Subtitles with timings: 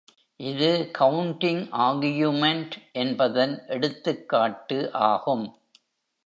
[0.39, 0.69] இது
[0.93, 2.71] counting argument
[2.95, 4.79] என்பதன் எடுத்துக்காட்டு
[5.09, 5.47] ஆகும்.